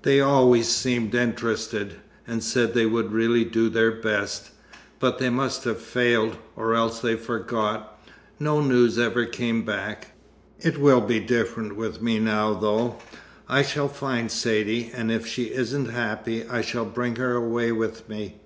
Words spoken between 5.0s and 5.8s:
they must have